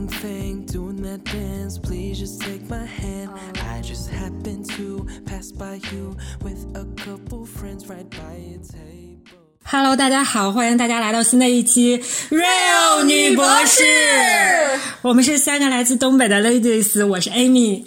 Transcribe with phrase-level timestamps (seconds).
[0.00, 1.78] young thing doing that dance.
[1.78, 3.30] Please just take my hand.
[3.54, 9.38] I just happened to pass by you with a couple friends right by a table.
[9.62, 11.98] Hello，大家好，欢迎大家来到新的一期
[12.30, 13.84] Real 女博士。
[15.02, 17.84] 我们是三个来自东北的 ladies，我是 Amy，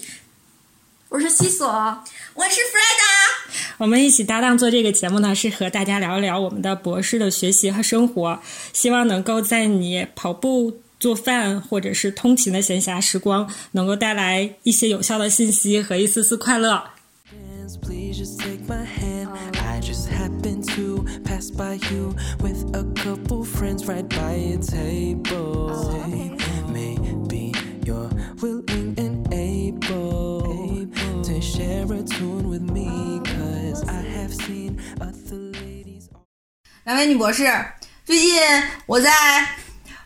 [1.09, 3.63] 我是西索，我是 Freda。
[3.79, 8.39] 我们一起搭档做这个节目呢，是和大家聊一聊我们的博士的学习和生活，
[8.71, 16.81] 希望能够在你跑步、做饭或者是通勤的闲暇时光，能够带来一些有效的信息和一丝丝快乐。
[17.81, 19.27] Please just take my hand.
[19.59, 25.73] I just happened to pass by you with a couple friends right by a table.
[26.71, 27.51] Maybe
[27.83, 30.87] you're willing and able
[31.23, 33.19] to share a tune with me.
[33.25, 36.07] Cause I have seen other ladies.
[36.85, 37.43] 两位女博士，
[38.05, 38.39] 最近
[38.85, 39.09] 我在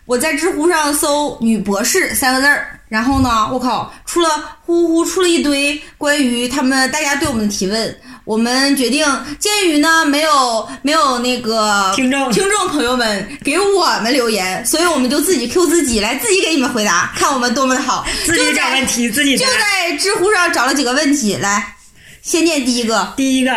[0.08, 4.30] 我在知乎上搜“女博士”三个字儿，然后呢，我靠，出了
[4.62, 7.94] 呼呼出了一堆关于他们大家对我们的提问。
[8.24, 9.06] 我们决定，
[9.38, 18.06] 鉴于呢没有没有那个听众听众朋友们给我们留言，所以我们就自己 Q 自己来自己给你们回答，看我们多么的好。
[18.26, 19.52] 自己找问题，自己答就。
[19.52, 21.76] 在知乎上找了几个问题，来，
[22.22, 23.14] 先念第一个。
[23.18, 23.52] 第一个，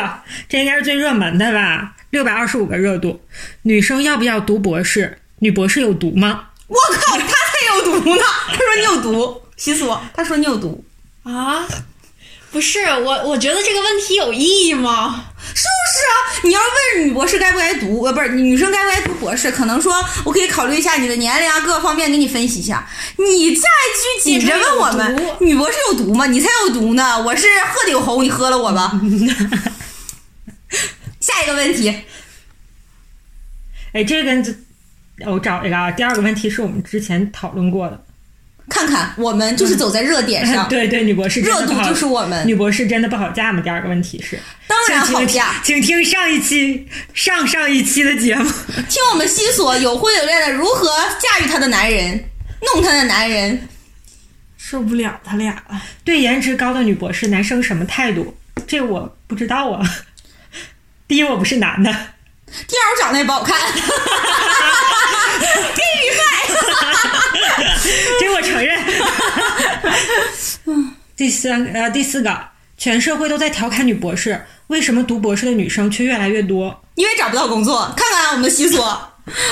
[0.48, 1.92] 这应该是最热门的吧？
[2.10, 3.20] 六百二十五个热度，
[3.62, 5.16] 女生要不要读博士？
[5.40, 6.48] 女博士有毒吗？
[6.68, 8.22] 我靠，他才有毒呢！
[8.48, 10.84] 他说你有毒，西索，他说你有毒。
[11.24, 11.66] 啊，
[12.50, 15.26] 不是我，我觉得这个问题有意义吗？
[15.52, 16.14] 是不是啊？
[16.44, 19.92] 你要问女博士该不该读，呃，不是女生该不该读博士，可能说
[20.24, 22.88] 我可以考虑一下你的年龄啊，各个方面给你分析一下。
[23.16, 26.26] 你下一句紧着问我们女博士有毒吗？
[26.26, 27.20] 你才有毒呢！
[27.20, 29.00] 我是鹤顶红，你喝了我吧。
[31.18, 31.88] 下一个问题，
[33.92, 34.54] 哎，这个跟这
[35.26, 35.90] 我找一个啊。
[35.90, 38.04] 第二个问题是我们之前讨论过的。
[38.68, 43.60] 看看我们就是走在热点上， 对对，女博士热度就是我们女博士真的不好嫁吗？
[43.60, 44.38] 第二个问题是，
[44.68, 45.56] 当然好嫁。
[45.64, 48.44] 请听上一期上上一期的节目。
[48.88, 50.86] 听我们西索有会有恋的如何
[51.18, 52.24] 驾驭她的男人，
[52.72, 53.66] 弄她的男人。
[54.56, 55.82] 受不了他俩了。
[56.04, 58.36] 对颜值高的女博士，男生什么态度？
[58.68, 59.82] 这我不知道啊。
[61.08, 61.90] 第一，我不是男的；
[62.68, 63.58] 第二，我长得也不好看，
[65.40, 66.22] 地域派。
[68.20, 68.78] 这我承认。
[70.66, 72.34] 嗯 第三呃，第四个，
[72.78, 76.82] 全社会都在调侃女博士，为什么读博士的女生却越来越多？
[76.94, 78.82] 因为找不到工作，看看我们的习俗，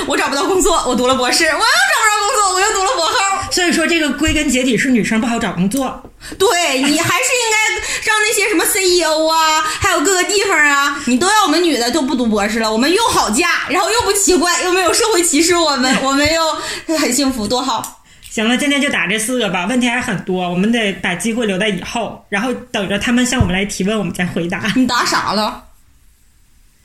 [0.06, 3.14] 我找不到工作，我读了博士，我又找不着工作，我又读了博后。
[3.50, 6.02] 所以说，这个归根结底是女生不好找工作。
[6.38, 18.02] 对你还是应该让那些什么 CEO 啊，还有各个地方啊，你都要我们女的都不读博士了，我们又好嫁，然后又不奇怪，又没有社会歧视我们，我们又很幸福，多好。
[18.30, 24.70] 行了，今天就打这四个吧，问题还很多，我们得把机会留在以后，然后等着他们向我们来提问，我们再回答。
[24.76, 25.64] 你答啥了？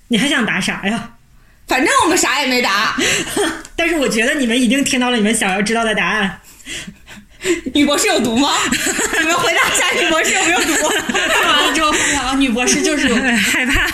[0.07, 1.09] 你还想答啥呀？
[1.67, 2.95] 反正我们啥也没答。
[3.75, 6.39] 但是我觉得你们一定听到了你们想要知道的答案。
[7.73, 8.49] 女博士有毒吗？
[9.19, 10.89] 你们回答一下，女博士有没有毒？
[11.41, 13.85] 看完了之后发现啊，女博士就是有害怕。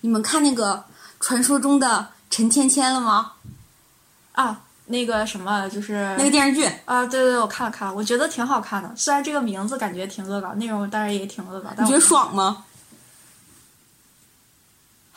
[0.00, 0.82] 你们看那个
[1.20, 3.32] 传说中的陈芊芊了吗？
[4.32, 8.90] 啊，那个什么就是那个电视剧，啊，对对对，我看了看了，我觉得挺好看的。
[8.96, 12.64] 虽然这个名字感觉挺恶搞，内容当然也挺恶搞，但你觉得爽吗？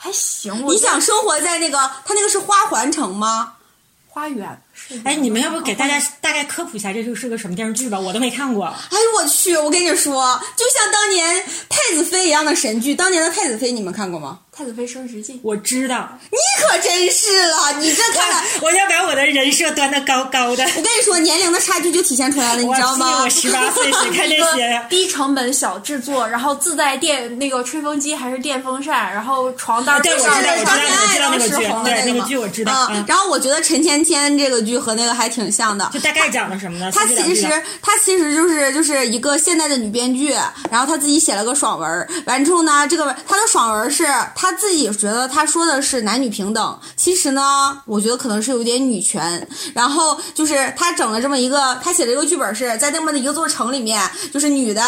[0.04, 0.66] 还行。
[0.68, 3.54] 你想生活在那个他那个是花环城吗？
[4.06, 4.63] 花园是？
[5.04, 7.98] 哎，你们要不给大家大概科普一下，这就是个什么电视剧吧？
[7.98, 8.66] 我都没看过。
[8.66, 9.56] 哎呦我去！
[9.56, 12.94] 我跟你说，就像当年太子妃一样的神剧。
[12.94, 14.40] 当年的太子妃你们看过吗？
[14.56, 15.40] 太子妃升职记。
[15.42, 20.62] 我知道，你可真是了，你这看了，我要把我的人设端的高高的。
[20.64, 23.22] 我跟你说，年龄的差距就体现出来了，你知道吗？
[23.22, 24.86] 我十八岁谁看这些呀？
[24.88, 36.90] 低成本小制作，然后自带电那个吹风机还是电风扇，然后床单啊对我知道我知道谈恋爱我知道那个剧当时红的对那个剧我知道然后我觉得陈芊芊这个剧和那个还挺像的，就大概讲的什么呢？
[36.92, 40.32] 她随便聊其实她其实就是就是一个现代的女编剧，
[40.70, 49.46] 然后她自己写了个爽文，完之后呢，这个她的爽文是她自己觉得她说的是男女平等，其实呢，我觉得可能是有点女权。
[49.74, 54.82] 然后就是她整了这么一个，她写了一个剧本是在那么的一个座城里面，就是女的。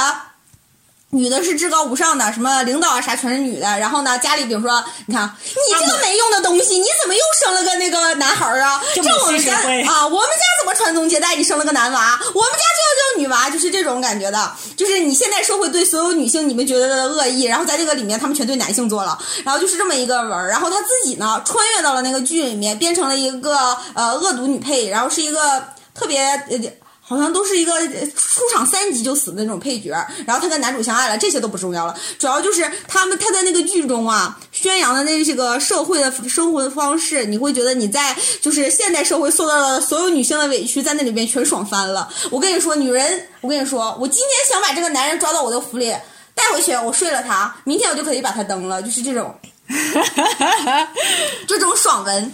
[1.11, 3.79] 女的是至高无上的，什么领导啊啥全是女的。
[3.79, 8.83] 然后呢，家里比如说，你看你这个没用的东西，你怎么又生了个那个男孩儿啊？
[8.95, 11.37] 这我们家啊，我们家怎么传宗接代？
[11.37, 14.53] 你生了个男娃，我们家就要叫女娃，就是这种感觉的。
[14.77, 20.49] 就是你现在社会对所有女性你们觉得的恶意，然后在这个里面他们全对男性做了，然后就是这么一个文儿。
[20.49, 23.57] 然后他自己呢穿越到了那个剧里面，变成了一个
[23.95, 25.63] 呃恶毒女配，然后是一个。
[25.99, 26.21] 特别
[26.51, 26.59] 呃。
[27.09, 29.91] 好像都是一个呃出场三集就死的那种配角，
[30.27, 42.13] 然后他跟男主相爱了，这些都不重要了，主要就是他们他在那个剧中啊，宣扬的那这个社会的生活的方式，你会觉得你在就是现代社会受到了所有女性的委屈，在那里边全爽翻了。
[42.31, 45.95] 我跟你说，女人，我跟你说，我今天想把这个男人抓到我的府里
[46.35, 49.33] 带回去，我睡了他，明天我就可以把他蹬了，就是这种，
[51.47, 52.33] 这种爽文，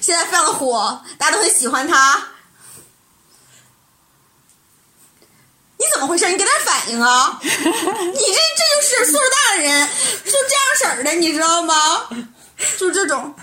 [0.00, 2.22] 现在非常的火，大家都很喜欢他。
[5.92, 6.26] 怎么回事？
[6.28, 7.38] 你给点反应啊！
[7.42, 9.88] 你这这就是岁数大的人
[10.24, 12.08] 就这样式儿的，你知道吗？
[12.78, 13.34] 就这种。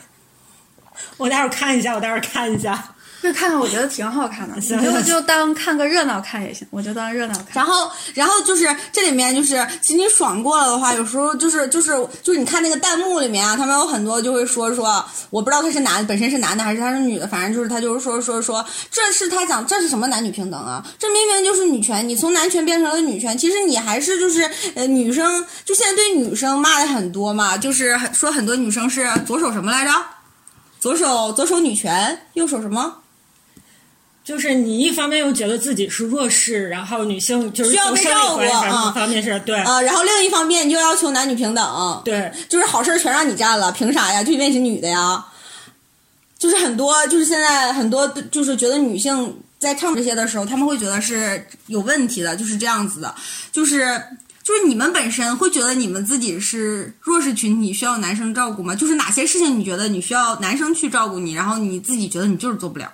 [1.17, 2.92] 我待会儿看一下，我待会儿看一下。
[3.23, 7.45] 这看看，我觉得挺好看的，行你就就当看个热闹看也行，我就当热闹看。
[7.53, 11.91] 然后，然后就是这里面就是，其实你爽过了的话，有时候就是就是
[12.21, 20.85] 就是你看那个弹幕里面啊，他们有很多就会说说，我不知道他是男本身是男的还是他是女的，反正就是他就是说说说，这是他讲这是什么男女平等啊？
[20.99, 24.43] 这明明就是女权，你从男权变成了女权，其实你还是就是
[24.75, 29.91] 呃女生，就现在对女生骂的很多嘛，就是很说很多女生是左手什么来着？
[30.81, 32.93] 左手左手女权，右手什么？
[34.23, 44.23] 就是你一方面又觉得自己是弱势，然后女性就是需要被照顾啊方面是对、啊，然后另一方面你就要求男女平等，对，就是好事儿全让你占了，凭啥呀？
[44.23, 45.25] 就因为你是女的呀？
[46.39, 53.13] 就是很多，就是现在很多，就是觉得女性在唱这些的时候，他们会觉得是有问题的，就是这样子的，
[53.51, 54.01] 就是
[54.41, 58.73] 就是你们本身会觉得你们自己是弱势群体，需要男生照顾吗？
[58.73, 62.91] 就是哪些事情你觉得你需要男生去照顾你，然后你自己觉得你就是做不了，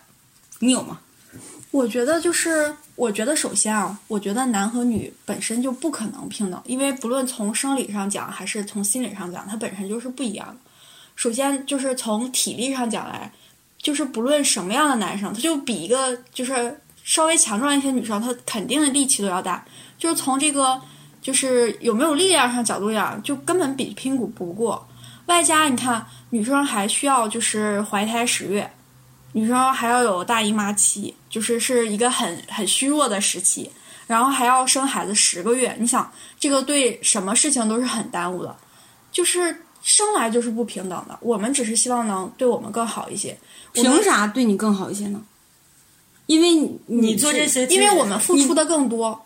[0.59, 0.99] 你有吗？
[1.71, 10.55] 我觉得就是，我觉得首先啊，我觉得男和女本身就不可能平等，因为不论从生理上讲还是从心理上讲，它本身就是不一样的。
[11.15, 13.31] 首先就是从体力上讲来，
[13.77, 19.63] 就是不论什么样的男生，他就比一个就是稍微强壮一些女生，他肯定的力气都要大。
[19.97, 20.81] 就是从这个
[21.21, 24.87] 就是有没有力量上角度讲，就根本比拼不过。
[25.27, 28.67] 外加你看，女生还需要就是怀胎十月，
[29.31, 33.69] 女生还要有大姨妈期，就是是一个很很虚弱的时期，
[34.07, 35.75] 然后还要生孩子十个月。
[35.79, 38.55] 你想，这个对什么事情都是很耽误的，
[39.11, 41.17] 就是生来就是不平等的。
[41.21, 43.37] 我们只是希望能对我们更好一些，
[43.71, 45.21] 凭啥对你更好一些呢？
[46.25, 49.19] 因为你你做这些，因为我们付出的更多。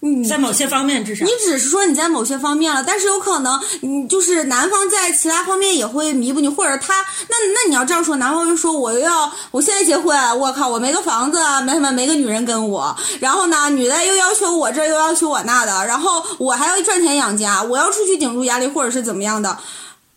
[0.00, 6.94] 你在某些方面至少你只是说你在某些方面了，但是有可能你就是男方在其他方面也会弥补你，或者他
[7.28, 19.58] 那那你要这样说，男方就说我又要我现在结婚，我靠，我没个房子，没什么没个女人跟我，然后呢，女的又要求我这又要求我那的，然后我还要赚钱养家，我要出去顶住压力或者是怎么样的。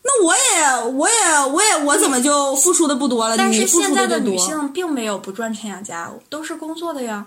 [0.05, 3.37] 那我也，我也，我也，我怎么就付出的不多了？
[3.37, 4.07] 但是现在。
[4.07, 7.25] 的女性并没有不赚钱养家，都是工作的呀。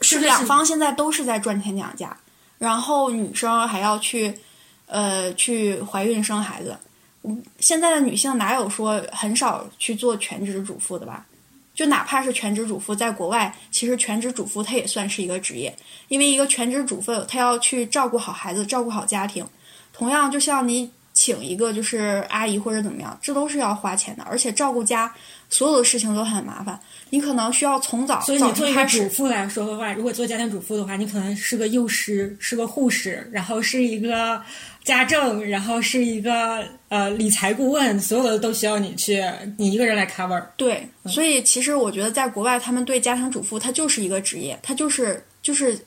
[0.00, 2.16] 是两方现在都是在赚钱养家，
[2.58, 4.38] 然后女生还要去，
[4.86, 6.76] 呃，去怀孕生孩子。
[7.22, 11.26] 嗯现在的女性哪有说很少去做全职主妇的吧？
[11.74, 15.76] 就哪怕是全职主妇，在国外，其实全职主妇她也算是一个职业，
[16.08, 19.46] 因为一个全职主妇她要去照顾好孩子，照顾好家庭。
[19.92, 25.10] 同样，就像你请一个就是阿姨或者怎么样，这都是要花钱的，而且照顾家
[25.48, 28.84] 所有的事情都很麻烦，你可能需要从早所以早你做一个。
[28.86, 34.42] 主妇来说的话，如果做家庭主妇的话，你可能是个幼师，是个护士，然后是一个
[34.84, 39.24] 家政，然后是一个呃理财顾问，所有的都需要你去，
[39.56, 40.44] 你一个人来 cover。
[40.58, 45.78] 对，所以其实我觉得在国外，他们对家庭主妇她就是一个职业，她就是就是，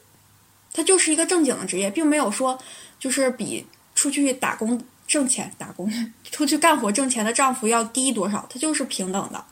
[0.74, 2.57] 她就是一个正经的职业，并没有说
[3.00, 5.92] 就是比出去打工挣钱、打工
[6.32, 9.44] 出去干活挣钱的丈夫要低多少，她就是平等的。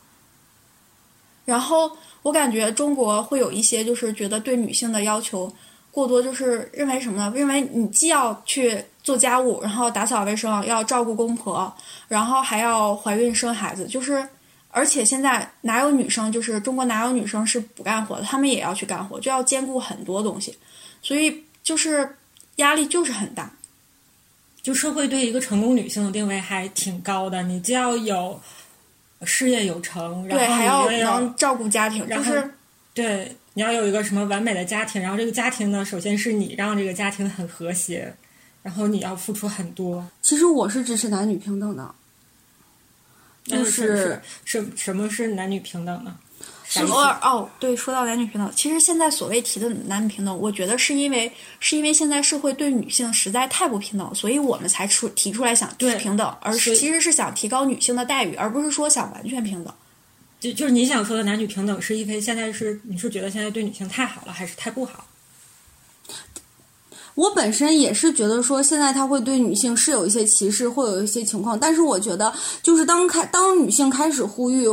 [1.44, 1.90] 然后
[2.22, 5.52] 我感觉中国会有一些就是觉得对女性的要求
[5.90, 7.32] 过多，就是认为什么呢？
[7.34, 11.70] 认为你既要去做家务，然后打扫卫生，要照顾公婆，
[12.06, 14.26] 然后还要怀孕生孩子，就是。
[14.70, 18.22] 而且现在哪有女生，就是中国哪有女生是不干活的？
[18.22, 20.56] 她们也要去干活，就要兼顾很多东西，
[21.02, 22.16] 所以就是
[22.56, 23.50] 压力就是很大。
[24.60, 28.38] 就社会对一个成功女性的定位还挺高的，你既要有
[29.22, 32.50] 事业有成，然，后还要能照顾家庭，然后就是
[32.92, 38.14] 对，你要有一个什么完美的家庭，然后这个家庭呢，首先是你让这个家庭很和谐，
[38.62, 40.06] 然后你要付出很多。
[40.20, 41.94] 其实我是支持男女平等的，
[43.48, 46.16] 但就是是什什么是男女平等呢？
[46.68, 59.72] 啥意思偶尔哦，对，说到男女平等，其实现在所谓提的男女平等，我觉得是因为是因为现在社会对女性实在太不平等，所以我们才出提出来想对平等，而是其实是想提高女性的待遇，而不是说想完全平等。
[60.38, 65.06] 就就是你想说的男女平等，是因为现在是你是觉得现在对女性太好了，还是太不好？
[67.14, 71.58] 我本身也是觉得说，现在他会对女性是有一些歧视，会有一些情况。
[71.58, 72.32] 但是我觉得，
[72.62, 74.68] 就是当开当女性开始呼吁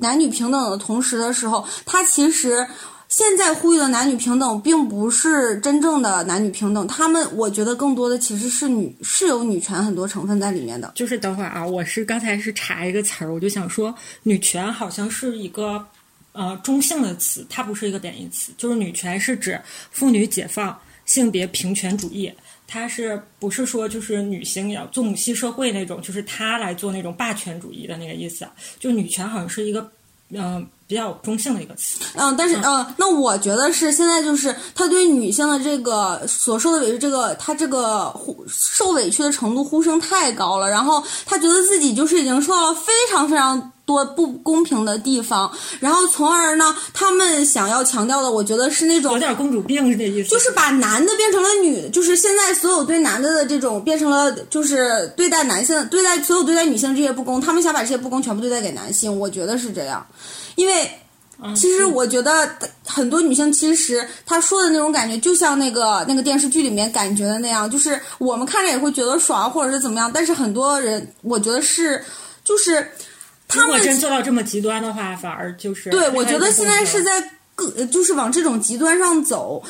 [0.00, 2.66] 男女平等的同时的时候，他其实
[3.08, 6.86] 现在呼吁的男女平等，并不是真正的男女平等。
[6.86, 10.90] 他们我觉得更多的其实是女是有女权很多成分在里面的。
[10.94, 15.84] 就是等会儿啊，我是刚才是查一个词儿，我就想说，女权好像是一个
[16.32, 18.52] 呃中性的词，它不是一个贬义词。
[18.56, 20.76] 就是女权是指妇女解放。
[21.06, 22.32] 性别平权主义，
[22.72, 28.46] 它是不是说就是女性要做母系社会那种，就是他来做那种霸权主义的那个意思？
[28.78, 29.90] 就女权好像是一个
[30.28, 31.98] 嗯比较中性的一个词。
[32.14, 43.72] 嗯，但是嗯，那我觉得是现在就是他对女性的这个所受的委屈，这个他这个呼受委屈的程度呼声太高了，然后他觉得自己就是已经受到了非常非常。
[43.90, 60.06] 多不公平的地方，然后从而呢，他们想要强调的，我觉得是那种有点公主病是这意思，就是把男的变成了女，就是现在所有对男的的这种变成了，就是对待男性、对待所有对待女性这些不公，他们想把这些不公全部对待给男性，我觉得是这样，
[60.54, 60.88] 因为
[61.56, 62.48] 其实我觉得
[62.86, 72.00] 很多女性其实她说的那种感觉，就像那个那个电视剧里面感觉的那样，就是我们看着也会觉得爽或者是怎么样，但是很多人我觉得是
[72.44, 72.86] 就是。
[73.54, 77.22] 如果真做到这么极端的话，反而就是对，我觉得现在是在
[77.54, 79.62] 各就是往这种极端上走，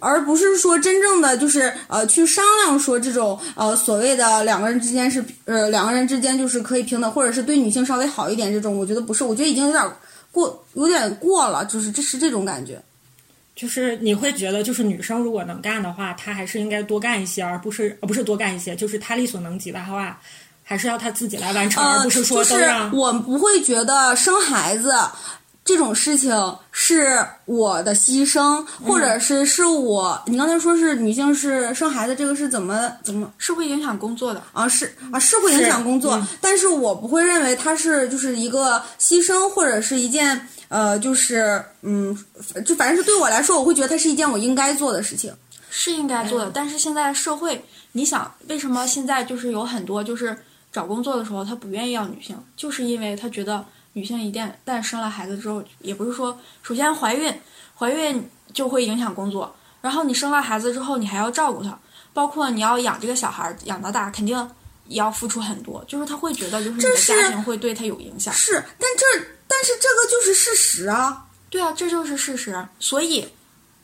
[0.00, 9.84] 而不是说真正的就是呃去商量说这种呃所谓的两个人之间是呃两个人之间就是可以平等，或者是对女性稍微好一点这种，我觉得不是，我觉得已经有点
[10.30, 12.80] 过有点过了，就是这是这种感觉。
[13.56, 20.20] 就是你会觉得，就是女生如果能干的话，她还是应该多干一些，而不是呃不是多干一些，就是她力所能及的话。
[20.68, 22.94] 还是要他自己来完成，而不是说都让。
[22.94, 24.92] 我不会觉得生孩子
[25.64, 26.30] 这种事情
[26.70, 30.22] 是我的牺牲，或者是是我。
[30.26, 34.68] 你刚才说是女性是生孩子，这个是怎么怎么是会影响工作的啊？
[34.68, 42.14] 是啊，是会影响工作，但是我不会认为它是就是一个牺牲，或者是一件呃，就是嗯，
[42.66, 45.32] 就反正是对我来说，我会觉得它是一件我应该做的事情，
[45.70, 46.50] 是应该做的。
[46.52, 50.36] 但是现在社会，你想为什么现在就是有很多就是。
[50.72, 57.32] 找工作的时候，他不愿意要女性，就是因为他觉得女性一旦但生了孩子之后，也不是说首先怀孕，
[57.76, 61.78] 怀孕就会影响工作，然后你生了孩子之后，你还要照顾他，
[62.12, 64.36] 包括你要养这个小孩养到大，肯定
[64.86, 68.32] 也要付出很多，就是他会觉得就是你的家庭会对他有影响。
[68.34, 71.24] 是，但这但是这个就是事实啊。
[71.50, 73.26] 对啊，这就是事实，所以。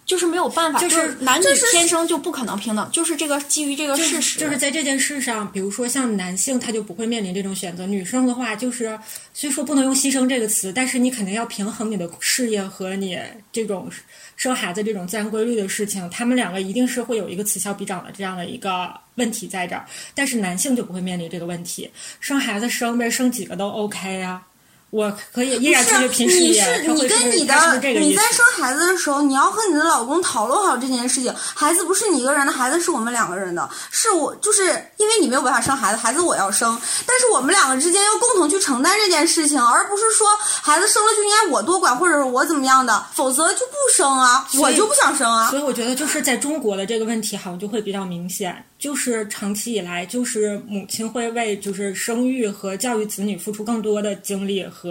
[0.07, 4.39] 就是没有办法，就是男女天生就不可能平等，就是这个基于这个事实。
[4.39, 8.99] 就是在这件事上，比如说像男性，他就不会面临这种选择；女生的话，就是
[9.33, 13.19] 虽说不能用牺牲这个词，但是你肯定要平衡你的事业和你
[13.51, 13.91] 这种
[14.37, 19.87] 生孩子这种自然规律的事情，他们两个一定是会有一个此消彼长的这样的一个问题在这儿。
[20.15, 24.43] 但是男性就不会面临这个问题，生孩子生呗，生几个都 OK 呀。
[24.91, 26.65] 我可以依然继续拼事业。
[26.83, 27.55] 你是你跟你的
[27.99, 31.35] 你在生孩子的时候，你要和你的老公讨论好这件事情。
[31.35, 33.69] 孩子不是你一个人的，孩子是我们两个人的。
[33.91, 34.67] 是我就是
[34.99, 45.51] 因为你没有办法生孩子，孩子我要生，但是我们两个之间要共同去承担这件事情，而不是说孩子生了就应该我多管，或者是我怎么样的，否则就不生啊，我就不想生啊。
[45.51, 48.65] 所以我觉得就是在中国的这个问题好像就会比较明显。
[48.77, 54.84] 就是长期以来，就是母亲会为就是生育和教育子女付出更多的精力和。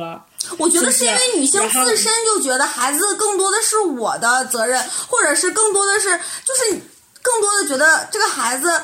[0.58, 6.10] 我觉得是因为女性自身就觉得孩子更多的是我的责任，或者是更多的是
[6.46, 6.82] 就是
[7.22, 8.82] 更多的觉得这个孩子，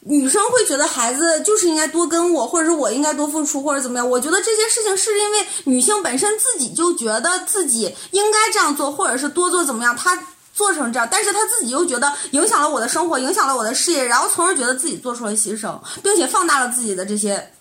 [0.00, 4.08] 女生会觉得孩子就是应该多跟我，或者是我应该多付出，或者怎么样。
[4.08, 10.26] 我觉得这些事情是因为女性本身自己就觉得自己应该这样做，或者是多做怎么样，她。
[10.52, 17.54] 做成这样，但是她自己又觉得影响了我的生活，影响了我的事业，然后从而觉得自己做出了牺牲，并且放大了自己的这些，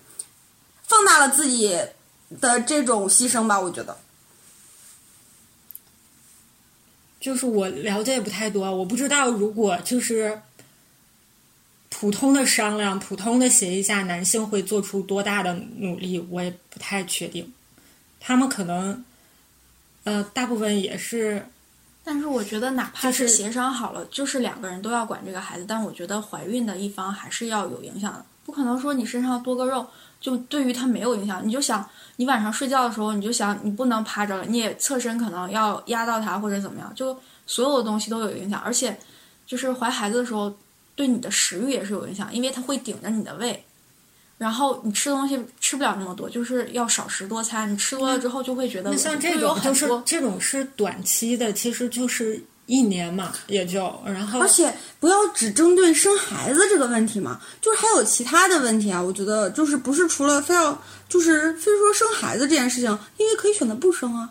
[0.86, 1.80] 放大了自己
[2.42, 3.60] 的这种牺牲吧。
[3.60, 3.98] 我觉得，
[7.20, 10.42] 就是我了解不太多，我不知道如果就是
[11.90, 17.52] 普通的商量、普通的协议下，男性会做出多大的努力，我也不太确定。
[18.20, 19.04] 他们可能，
[20.04, 21.48] 呃，大部分也是。
[22.02, 28.26] 但是我觉得，哪怕是协商好了，就是两个人都要管这个孩子，但我觉得怀孕的一方还是要有影响的。
[28.46, 29.86] 不可能说你身上多个肉
[30.20, 31.46] 就对于他没有影响。
[31.46, 31.88] 你就想，
[32.20, 38.60] 你晚上睡觉的时候，你就想你不能趴着了，你也侧身可能要压到它或者怎么样，就所有的东西都有影响。
[38.60, 39.00] 而且，
[39.48, 40.54] 就是怀孩子的时候，
[40.98, 43.64] 对你的食欲也是有影响，因为它会顶着你的胃。
[44.38, 47.72] 然后你吃东西吃不了那么多，就是要少食多餐。
[47.72, 59.02] 你吃多了之后就会觉得那像这种就是很多这种是短期的，其实就是一年嘛，也就然后而且不要只针对生孩子这个问题嘛，就是还有其他的问题啊。
[59.02, 64.30] 我觉得就是不是除了非要就是非说生孩子这件事情，因为可以选择不生啊。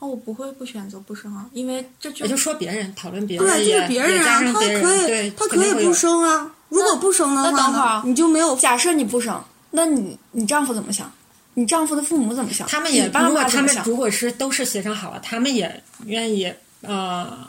[0.00, 6.50] 哦，我不会不选择不生啊，因为这就也就说别人讨论别人对，人，就是别人啊，他可以，他可以不生啊。
[6.68, 9.40] 如果不生的那话呢等会儿啊，你就没有假设你不生，
[9.70, 11.08] 那你你丈夫怎么想？
[11.54, 12.66] 你丈夫的父母怎么想？
[12.66, 13.62] 他们也如果他？
[13.62, 16.52] 们如果是都是协商好了，他们也愿意
[16.82, 17.48] 呃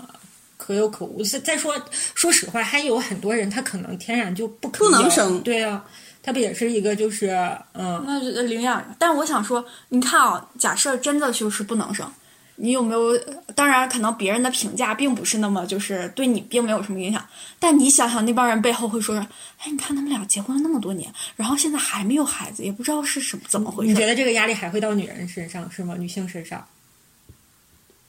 [0.57, 1.23] 可有可无。
[1.23, 1.75] 再再说
[2.15, 5.83] 说实话，还有很多人他可能天然就不可能生对啊，
[6.21, 7.29] 他不也是一个就是
[7.73, 8.03] 嗯。
[8.05, 8.83] 那就领养。
[8.97, 12.11] 但我想说，你看啊，假设真的就是不能生，
[12.55, 13.17] 你有没有？
[13.55, 17.25] 当然，可能别人的评价并不是那么就是对你并没有什么影响。
[17.57, 19.15] 但你想想，那帮人背后会说
[19.59, 23.91] ：“哎，你看他们俩结婚了那么多年，然后现在还没有孩子，也不知道是什么怎么回事。
[23.91, 25.95] 你觉得这个压力还会到女人身上是吗？
[25.97, 26.65] 女性身上？”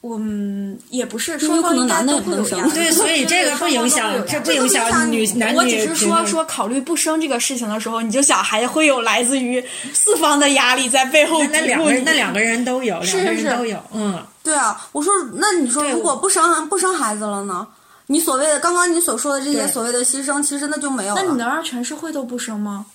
[0.01, 2.73] 我们也不是因为双可能男的也不能生会有压力。
[2.73, 14.19] 对，所以这个不影响，这不影响女男女我只是说说考虑不生这个事情的时候，你就想还会有来自于四方的压力在背后那那两个人那两个人都有，是两个人是都有，嗯。
[14.43, 17.67] 对啊，我说，那你说如果不生不生孩子了呢？
[18.07, 21.23] 你所谓的刚刚你所说的这些所谓的牺牲，其实那就没有了。
[21.23, 22.87] 那你能让全社会都不生吗？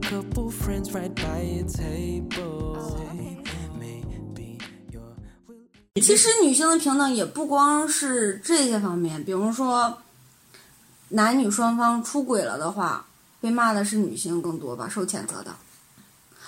[0.00, 2.78] Couple friends right by a table.
[3.78, 4.58] Maybe
[4.90, 5.14] you're.
[6.00, 9.98] 其实女性的平等也不光是这些方面，比如说
[11.08, 13.06] 男女双方出轨了的话，
[13.40, 15.54] 被骂的是女性更多吧，受谴责的。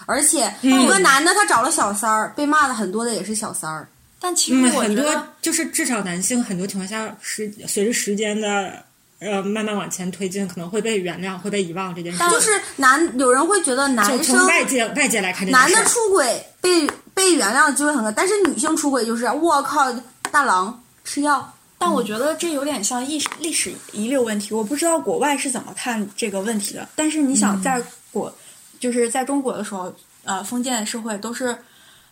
[0.07, 3.89] 而且有个男的他找了小三儿，被骂的很多的也是小三儿。
[4.19, 8.85] 但其嗯，实我很多觉得，就是至少男性很多情况下是随着时间的
[9.23, 12.19] 呃慢慢往前推进，可能会被原谅，会被遗忘这件事。
[12.31, 19.93] 就是男有人会觉得男生从外界外界来看这件事儿，男的出轨被被原谅的机会很高，但是女性出轨就是我靠
[20.31, 21.53] 大郎吃药。
[21.79, 24.55] 但我觉得这有点像历史历史遗留问题。
[24.55, 26.89] 我不知道国外是怎么看这个问题的。
[26.95, 27.83] 但是你想，在
[28.13, 28.33] 国、
[28.79, 31.59] 就是在中国的时候，呃，封建社会都是，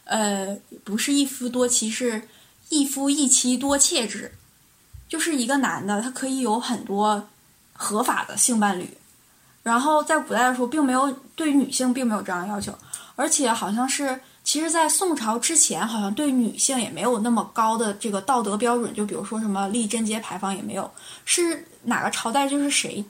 [0.03, 2.20] 呃，不是一夫多妻，是
[2.68, 4.33] 一夫一妻多妾制，
[5.11, 7.23] 就是一个男的他可以有很多
[7.75, 8.88] 合法的性伴侣。
[9.62, 12.73] 然后在古代的时候，并没有对女性并没有这样的要求，
[13.14, 20.90] 而且好像是，其实，在宋朝之前，好像对女性也没有那么高的这个道德标准，就比如说什么立贞节牌坊也没有，
[21.27, 23.05] 是哪个朝代就是谁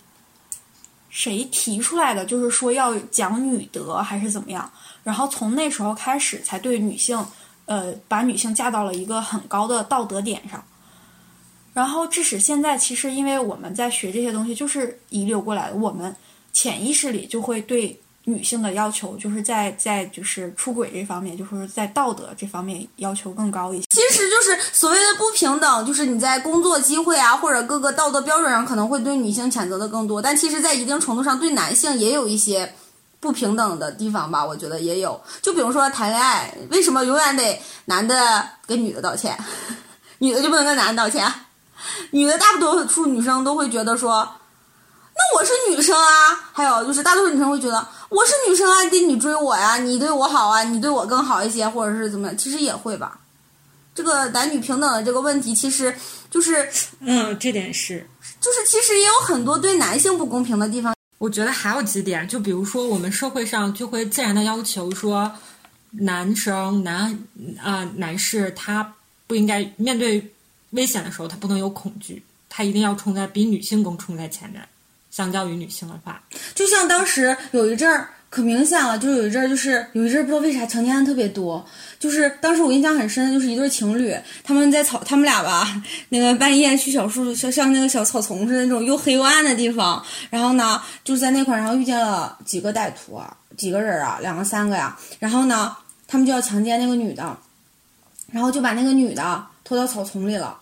[1.09, 4.69] 谁提出来的，就是说要讲女德还是怎么样，
[5.05, 7.25] 然后从那时候开始才对女性，
[7.67, 10.61] 呃，把女性架到了一个很高的道德点上。
[11.73, 16.15] 然后，致使现在，其实因为我们在学这些东西，就是遗留过来的，我们
[16.53, 23.87] 潜意识里就会对女性的要求，就是在在就是出轨这方面，就是在道德这方面要求更高一些。
[23.89, 32.75] 其实就是所谓的不平等，就是你在工作机会啊，或者各个道德标准上可能会对女性谴责的更多，但其实，在一定程度上对男性也有一些
[33.21, 35.21] 不平等的地方吧，我觉得也有。
[35.41, 39.39] 就比如说谈恋爱，为什么永远得男的跟女的道歉，
[40.19, 41.33] 女的就不能跟男的道歉？
[42.13, 44.29] 女的大多数女生都会觉得说，
[45.15, 46.51] 那我是女生啊。
[46.53, 52.37] 还有就是大多数女生会觉得我是女生啊，得你追我呀，你对我好啊，你对我更好一些，或者是怎么样？
[52.37, 53.19] 其实也会吧。
[53.95, 55.95] 这个男女平等的这个问题，其实
[56.31, 56.69] 就是
[57.01, 58.07] 嗯，这点是。
[58.41, 60.95] 就是其实也有很多对男性不公平的地方。
[61.19, 65.31] 我觉得还有几点，就比如说我们社会上就会自然的要求说，
[65.91, 67.19] 男生男
[67.63, 68.95] 啊、男士他
[69.27, 70.33] 不应该面对
[70.71, 74.63] 危险的时候，他不能有恐惧，他一定要冲在比女性更冲在前面。
[75.11, 76.23] 相较于女性的话，
[76.55, 81.67] 就像当时有一阵儿可明显了，就有一阵儿就是有一阵儿不知道为啥强奸案特别多，
[81.99, 97.37] 就是当时我印象很深的就是一对情侣，他们在草他们俩吧，那个半夜去小树像像那个小草丛似的那种又黑又暗的地方，然后呢就是在那块儿，然后遇见了几个歹徒啊，几个人啊，两个三个呀，然后呢他们就要强奸那个女的，
[98.31, 100.59] 然后就把那个女的拖到草丛里了，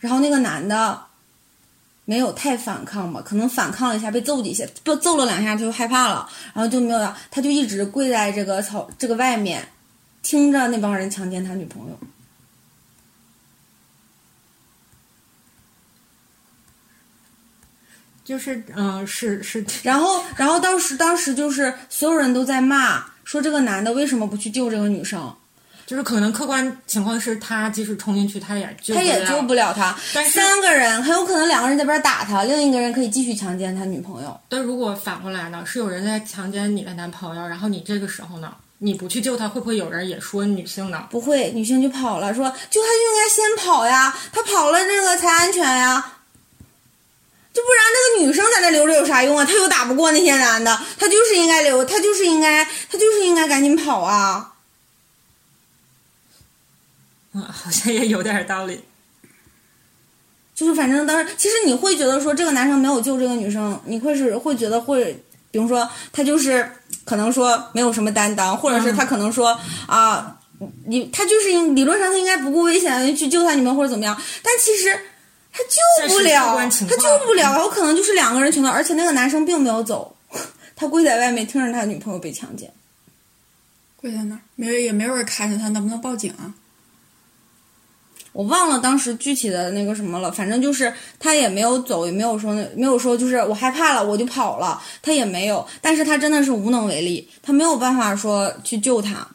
[0.00, 1.04] 然后那个男的。
[2.06, 9.68] 没有太反抗吧，可能反抗了一下，被揍几下，不揍了两下他就害怕了，然后就没有了，他就一直跪在这个草这个外面，
[10.20, 11.96] 听着那帮人强奸他女朋友。
[18.24, 25.32] 就是嗯，是是， 然后，然后当时当时就是所有人都在骂，说这个男的为什么不去救这个女生？
[25.90, 29.92] 就是可能客观情况是他即使冲进去，他也救他也救不了他。
[30.14, 34.40] 但是三个人很有可能两个人在边打他，另一个人可以继续强奸他女朋友。
[34.48, 41.08] 但如果反过来呢，是有人在强奸你的男朋友，然后你这个时候呢，你不去救他，会不会有人也说女性呢？
[41.10, 46.12] 不会，女性就跑了，说救他就应该先跑呀，他跑了这个才安全呀。
[47.52, 49.44] 就不然那个女生在那留着有啥用啊？
[49.44, 54.49] 她又打不过那些男的，她就是应该留，她就是应该，她就是应该赶紧跑啊！
[57.32, 58.80] 嗯，好像也有点道理。
[60.54, 66.70] 就是反正当时，其实你会觉得说这个男生没有救这个女生，你会是会觉得会，比如说他就是
[67.04, 70.38] 可能说没有什么担当，或者是他可能说啊，
[70.86, 74.98] 你他就是应理论上他应该不顾危险去救他女朋友或者怎么样，但其实。
[75.52, 80.16] 他救不了，他救不了，有可能就是两个人全都，而且那个男生并没有走，
[80.76, 82.72] 他跪在外面听着他女朋友被强奸，
[83.96, 86.54] 跪在那儿，没人也没有人看着他，能不能报警啊？
[88.32, 99.26] 我忘了当时具体的那个什么了，反正就是他也没有走，也没有说那没有说就是我害怕了我就跑了，他也没有，但是他真的是无能为力，他没有办法说去救他，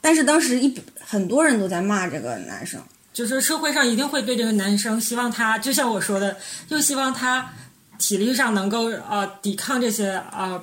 [0.00, 2.80] 但是当时一很多人都在骂这个男生。
[3.12, 6.36] 就是社会上一定会对这个男生，希望他就像我说的，
[6.68, 7.50] 又希望他
[7.98, 10.62] 体力上能够呃抵抗这些呃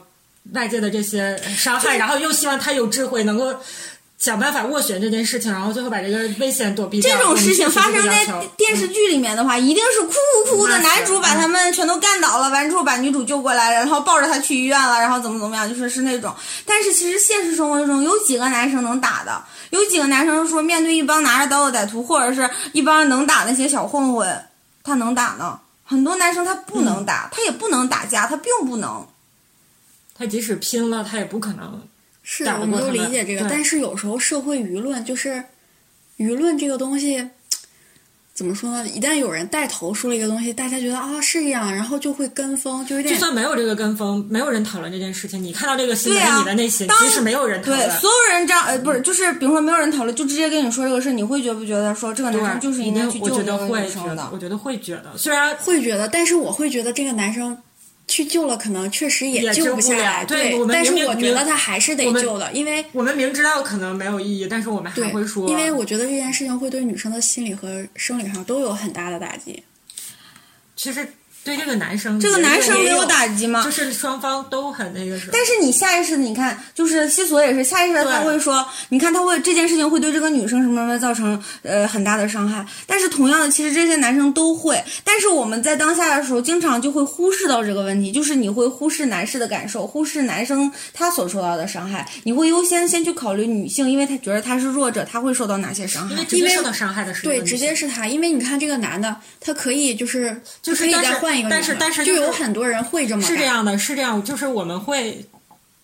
[0.52, 3.56] 外界的这些伤害，然后又希望他有智慧，能够
[4.24, 7.14] 想办法斡旋这件事情，然后最后把这个危险躲避掉。
[7.14, 10.14] 这种事情发生在电视剧里面的话，一定是哭
[10.46, 16.34] 哭哭的，男主把他们全都干倒了，完之后把女主救过来，然后抱着她去医院了，然后怎么怎么样，就是是那种。
[16.66, 19.44] 但是其实现实生活中有几个男生能打的？
[19.72, 24.46] 有几个男生说，面对一帮拿着刀的歹徒，或者是一帮能打那些小混混，
[24.86, 25.60] 他能打呢？
[25.84, 29.06] 很多男生他不能打，他也不能打架，他并不能。
[30.18, 31.82] 他即使拼了，他也不可能。
[32.24, 35.44] 是，我们都理解这个，但是有时候社会舆论就是
[36.18, 37.30] 舆论这个东西。
[38.36, 38.88] 怎么说呢？
[38.90, 43.14] 一旦有人带头说了一个东西，大家觉得啊是这样，然后就会跟风，就有点。
[43.14, 47.80] 就算没有这个跟风，没有人讨论这件事情，你看到这个新闻，你的内心其实没有人讨论。
[47.80, 54.28] 对，所有人这样，呃，不是，就是比如说没有人讨论，就直接跟你说这个事，你会觉不觉得说这个男生就是应该去救这个女生的？
[54.34, 57.56] 我觉得会觉得，虽然会觉得，但是我会觉得这个男生。
[58.08, 60.26] 去救了，可能确实也救不下来。
[60.26, 65.50] 对，但是我觉得他还是得救的，因为我们明知道可能没有意义，但是我们还会说。
[65.50, 69.64] 因为我觉得这件事情会对女生的心理和生理上都有很大的打击。
[70.76, 71.08] 其实。
[71.44, 73.64] 对这个男生，这个男生没有打击吗？
[73.64, 75.32] 就是双方都很那个什么。
[75.34, 82.66] 但是你下意识的，你看，就是西索也是下意识的，他会说，你看他会这件事情会对这个女生什么什么造成呃很大的伤害。
[82.88, 96.14] 但是同样的，其实这些男生都会，但是我们在当下的时候，经常就会忽视到这个问题，就是你会忽视男士的感受，忽视男生他所受到的伤害，你会优先先去考虑女性，因为他觉得他是弱者，他会受到哪些伤害？
[96.14, 101.33] 因为直接受到伤害的是对，直接是他，因为你看这个男的，他可以就是就可以再换。
[101.50, 105.26] 但是但是就有很多人会这么是这样的，是这样，就是我们会，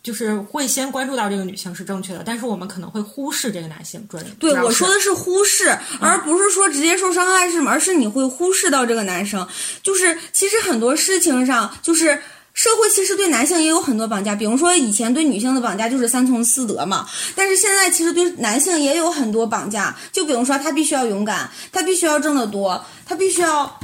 [0.04, 4.06] 就是会先关注到这个女性是正确的，但是我们可能会忽视这个男性。
[4.40, 7.72] 对，我说的是忽视，而不是说直接受伤害是什么？
[7.72, 9.48] 而是你会忽视到这个男生，
[9.82, 12.22] 就是其实很多事情上，就是
[12.54, 23.80] 社会其实对男性也有很多绑架，比如说以前对女性的绑架就是三从四德嘛，但是现在其实对男性也有很多绑架，就比如说他必须要勇敢，他必须要挣得多，他必须要。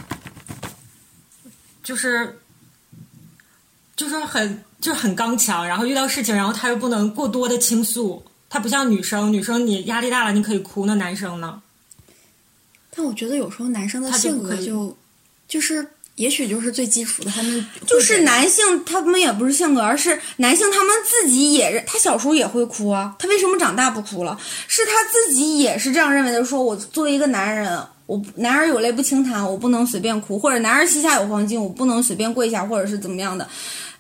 [1.85, 2.39] 就是，
[3.95, 11.61] 就是很就是很刚强，然后遇到事情，然后他又不能过多的倾诉，他不像女生，女生你压力大了你可以哭，那男生呢？
[12.95, 14.97] 但我觉得有时候男生的性格就，
[15.47, 24.39] 就是也许就是最基础的，他们就是男性，他们也不是性格，而是男性他们自己也，他小时候也会哭啊，他为什么长大不哭了？
[24.67, 27.79] 是他自己也是这样认为的，说我作为一个男人。
[28.05, 33.47] 我男儿有泪不轻弹，我不能随便哭；或者男儿膝下有黄金，我不能随便跪下，或者是怎么样的，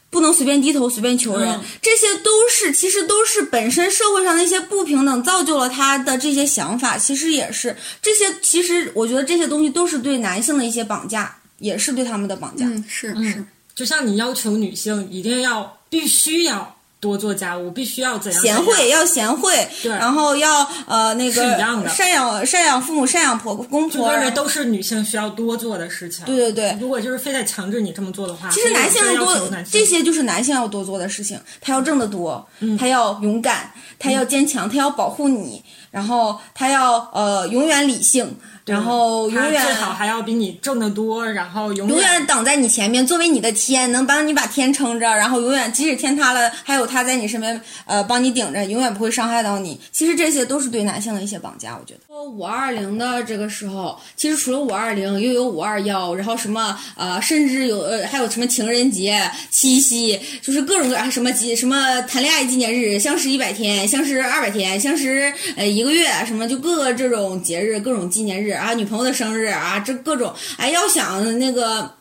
[0.09, 1.59] 不能随便低头，随便求人。
[1.81, 6.97] 这些都是，其实都是本身社会上那些不平等造就了他的这些想法。
[6.97, 12.67] 其实也是这些，其实我觉得这些东西都是对男性的一些绑架，也是对他们的绑架。
[12.87, 16.74] 是是，就像你要求女性一定要必须要。
[17.05, 19.91] 多做家务，必须要怎样贤惠要贤惠，对。
[19.91, 21.87] 然后要呃那是个一样的。
[21.91, 26.25] 赡养赡养父母、赡养婆公婆，就认为都是女性需要多做的事情。
[26.25, 26.75] 对对对。
[26.81, 32.75] 如果就是非得强制你这么做的话，其实男性要多这些就是男性要多做的事情，他要挣得多，嗯。
[32.75, 49.79] 他要勇敢，他要坚强，他要保护你，然后他要呃永远理性，然后永远最好还要比你挣得多，然后永永远挡在你前面，作为你的天，能帮你把天撑着，然后永远即使天塌了，还有他在你身边，呃，帮你顶着，永远不会伤害到你。
[49.91, 51.99] 其实这些都是对男性的一些绑架，我觉得。
[52.15, 71.91] 五二零的这个时候，其实除了五二零，又有五二幺，然后什么呃，甚至有呃，还有什么情人节、七夕，就是各种各样什么纪什么谈恋爱纪念日，相识一百天，相识二百天，相识呃一个月，什么就各个这种节日、各种纪念日啊，女朋友的生日啊，这各种哎，要想那个。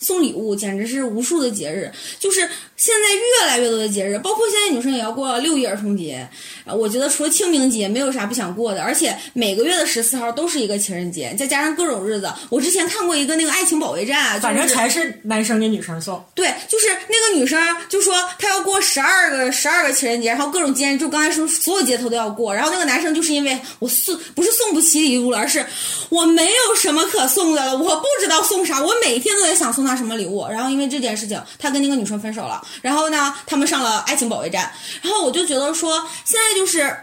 [0.00, 2.40] 送礼物简直是无数的节日，就是
[2.76, 6.28] 现在越来越多的节日，包括现在女生也要过六一儿童节。
[6.64, 12.32] 呃我觉得除了清明节，没有啥不想过的，而且每个月的十四号都是一个情人节，再加上各种日子。
[12.48, 16.22] 我之前看过一个那个爱情保卫战，就是、反正全是男生给女生送。
[16.34, 22.54] 对，就是那个女生就说她要过十二个十二个情人节，然后各种节日，就刚才说所有节头都要过。
[22.54, 25.64] 然后那个男生就是因为我送不是送不起礼物了，而是
[26.08, 30.46] 我没有什么可送的了，我不知道送啥，我每天都在想送她什么礼物。
[30.48, 32.64] 然后因为这件事情，他跟那个女生分手了。
[32.80, 34.72] 然后呢，他们上了爱情保卫战。
[35.02, 36.96] 然后我就觉得说，现在就是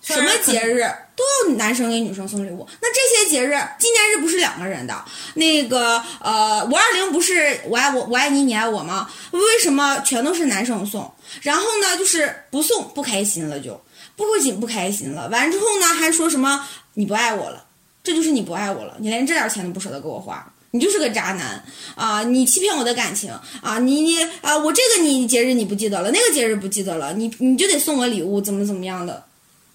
[0.00, 0.80] 什么节日
[1.16, 2.66] 都要男生给女生送礼物。
[2.80, 9.10] 那这些节日，纪念日不是两个人的，那个呃五二零不是我爱我我爱你你爱我吗？
[9.32, 11.12] 为什么全都是男生送？
[11.42, 13.78] 然后呢，就是不送不开心了就，
[14.16, 17.64] 不仅不开心了，完之后呢还说什么你不爱我了，
[18.02, 20.50] 这就是你不爱我了，你连这点钱都不舍得给我花。
[20.70, 22.22] 你就是个渣男啊！
[22.22, 23.30] 你欺骗我的感情
[23.62, 23.78] 啊！
[23.78, 24.56] 你你啊！
[24.58, 29.24] 我这个你节日你不记得了，那个节日不记得了，你你就得送我礼物，怎么怎么样的？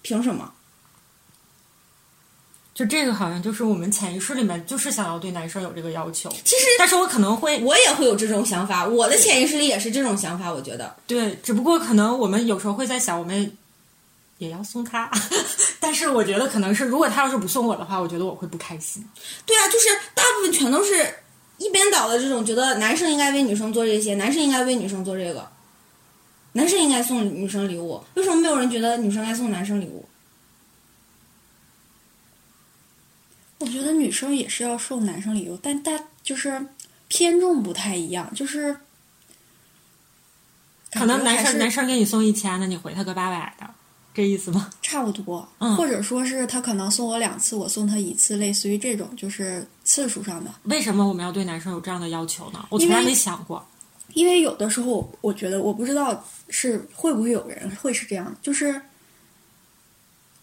[0.02, 0.52] 凭什么？
[2.74, 6.28] 就这个好像就是我们潜意识里面就是想要对男生有这个要求。
[6.44, 10.52] 其实，但是我可能会，我也会有这种想法，我的潜意识里也是这种想法。
[10.52, 13.56] 我觉得，对，只不过可能我们有时候会在想，我们
[14.38, 15.08] 也要送他，
[15.84, 19.06] 但是我觉得可能是，如果他要是不送我的话，我觉得我会不开心。
[19.44, 21.14] 对啊，就是大部分全都是
[21.58, 25.46] 一边倒的这种，觉得男生应该为女生做这些，男生应该为女生做这个，
[26.52, 30.08] 男生应该送女生礼物，为什么没有人觉得女生该送男生礼物？
[33.58, 35.92] 我觉得女生也是要送男生礼物，但大
[36.22, 36.66] 就是
[37.08, 38.74] 偏重不太一样，就是
[40.94, 43.63] 可能男生男生给你送一千，的你回他个八百的，
[44.14, 44.70] 这意思吗？
[44.80, 50.50] 差不多，嗯或者说是他可能送我两次，我送他一次，类似于这种，就是次数上的。
[50.64, 52.64] 为什么我们要对男生有这样的要求呢？
[52.70, 53.62] 我从来没想过。
[54.12, 58.80] 因为有的时候，我觉得我不知道是会不会有人会是这样，就是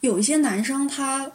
[0.02, 1.32] 有一些男生他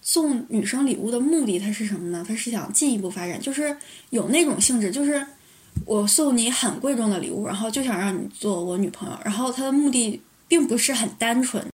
[0.00, 2.24] 送女生礼物的目的他是什么呢？
[2.26, 3.76] 他是想进一步发展，就是
[4.10, 5.26] 有那种性质，就是
[5.84, 11.66] 我送你很贵重的礼物，然后就想让你做我女朋友，然后他的目的并不是很单纯。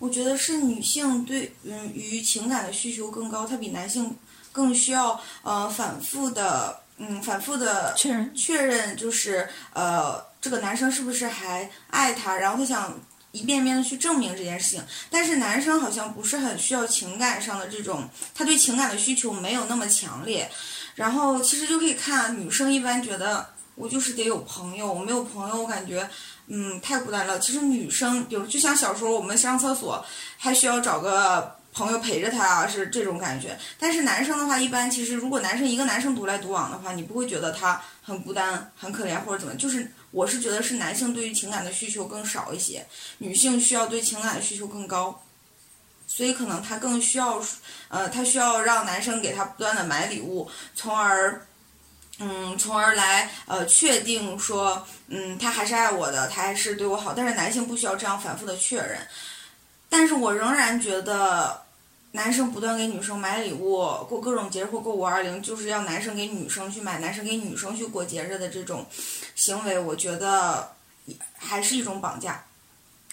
[0.00, 4.16] 我觉得是女性对嗯于情感的需求更高，她比男性
[4.52, 12.98] 更需要呃反复的嗯反复的确认确认，就是呃这个男生是不是还爱她，然后她想
[13.32, 14.84] 一遍遍的去证明这件事情。
[15.10, 20.50] 但是男生好像不是很需要情感上的这种，他对情感的需求没有那么强烈。
[20.96, 26.08] 然后其实就可以看女生一般觉得我就是得有朋友，我没有朋友我感觉
[26.46, 27.38] 嗯太孤单了。
[27.38, 30.04] 其实女生，比如就像小时候我们上厕所
[30.36, 33.58] 还需要找个朋友陪着他啊，是这种感觉。
[33.78, 42.86] 但是男生的话，一般其实如果男生一个男生独来独往的话，你不会觉得他很孤单、很可怜或者怎么，就是我是觉得是男性对于情感的需求更少一些，
[43.18, 45.20] 女性需要对情感的需求更高。
[46.06, 47.42] 所以可能他更需要，
[47.88, 51.44] 呃，他需要让男生给他不断的买礼物，从而，
[52.20, 57.12] 嗯，从而来呃确定说，嗯，他还是爱我的，他还是对我好。
[57.12, 58.98] 但是男性不需要这样反复的确认。
[59.88, 61.62] 但是我仍然觉得，
[62.12, 68.86] 男生不断给女生买礼物，过各种节日或过五二零，就是要男生给女生去买，男生给女生去过节日的这种
[69.34, 70.72] 行为，我觉得
[71.36, 72.44] 还是一种绑架。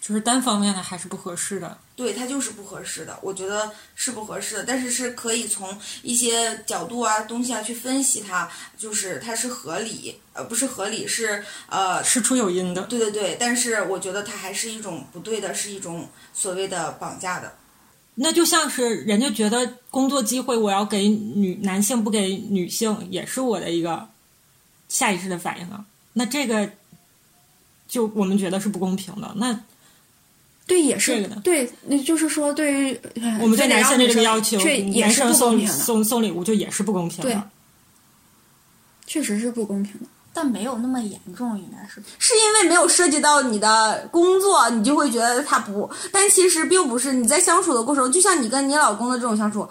[0.01, 1.77] 就是单方面的还是不合适的。
[1.95, 12.81] 对，它就是不合适的，我觉得是不合适的，但是是可以从一些角度啊、东西啊去分析它，就是它是合理，呃，不是合理，是呃，事出有因的。
[12.83, 17.53] 对对对，但是我觉得它还是一种不对的，是一种所谓的绑架的。
[18.15, 24.09] 那就像是人家觉得工作机会我要给女男性不给女性，也是我的一个
[24.89, 25.85] 下意识的反应啊。
[26.13, 26.69] 那这个
[27.87, 29.31] 就我们觉得是不公平的。
[29.37, 29.57] 那
[30.67, 37.43] 对，也是对，那就是说对于呃我们对男生的这个要求，这也是男生送不公平的，送送礼物就也是不公平对的。
[39.06, 40.08] 确实是不公平的。
[40.34, 47.12] 但没有那么严重，应该是是因为没有涉及到你的工作，你就会觉得他不，但其实并不是。
[47.12, 49.67] 你在相处的过程中，就像你跟你老公的这种相处，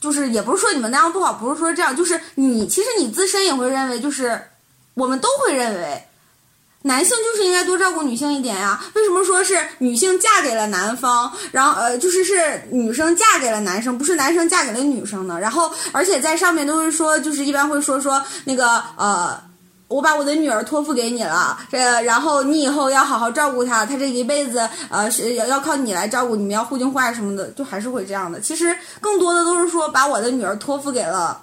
[0.00, 4.42] 就是也不是说你们那样不好，不是说这样，就是你其实你自身也会认为，就是
[4.94, 6.02] 我们都会认为。
[6.86, 15.36] 男性就是应该多照顾女性一点呀、为什么说是女性嫁给了男方，然后呃，就是是女生嫁给了男生，不是男生嫁给了女生呢？
[15.40, 19.36] 然后而且在上面都是说，就是一般会说说那个呃，
[19.88, 28.40] 我把我的女儿托付给你了，这然后你以后要好好照顾她，她这一辈子呃是要要靠你来照顾，你们要互敬互爱什么的，就还是会这样的。
[28.40, 31.42] 其实更多的都是说把我的女儿托付给了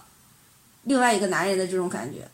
[0.84, 2.26] 另外一个男人的这种感觉。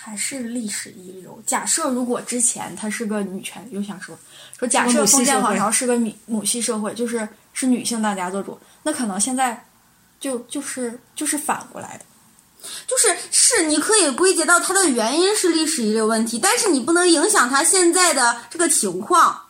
[0.00, 1.40] 还是历史遗留。
[1.46, 4.18] 假设如果之前她是个女权，又想说
[4.58, 9.62] 说假设封建王朝是个女母系社会，就是是女性当家做主，那可能现在
[10.18, 12.04] 就就是就是反过来的。
[12.86, 19.40] 就是是你可以归结到它的原因是历史遗留问题，但是你不能影响它现在的这个情况。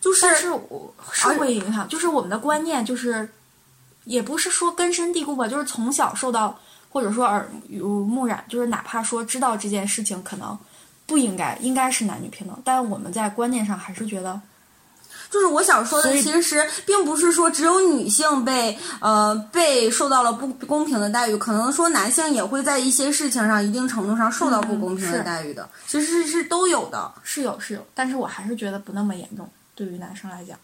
[0.00, 3.28] 就是但是我是会影响，就是我们的观念就是，
[4.04, 6.56] 也不是说根深蒂固吧，就是从小受到
[6.88, 10.58] 或者说耳濡目染，就是哪怕说知道这件事情可能
[11.06, 14.40] 不应该，应该是男女平等，但我们在观念上还是觉得
[15.30, 27.12] 就是我想说的，其实并不是说只有女性被呃被受到了不公平的待遇，可能说男性也会在一些事情上一定程度上受到不公平的待遇的，其实是是都有的。
[27.22, 30.58] 是有是有，但是我还是觉得不那么严重，对于男生来讲。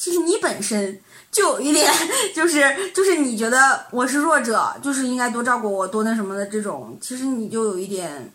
[0.00, 0.98] 其实你本身
[1.30, 1.92] 就有一点，
[2.34, 8.32] 就是就是你觉得我是弱者，就是应该多照顾我，多那什么的这种，其实你就有一点，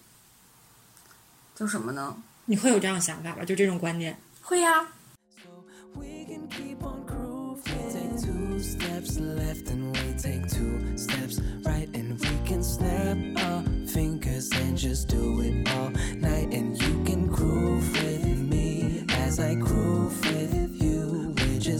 [1.55, 2.15] 叫什么呢？
[2.45, 3.43] 你会有这样想法吧？
[3.43, 4.15] 就这种观念。
[4.43, 4.85] 会呀、
[5.95, 6.47] We can